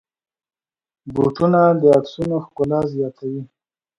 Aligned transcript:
بوټونه 1.13 1.61
د 1.81 1.83
عکسونو 1.97 2.35
ښکلا 2.45 2.81
زیاتوي. 2.93 3.41